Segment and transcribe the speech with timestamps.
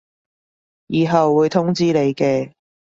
[0.87, 2.53] 以後會通知你嘅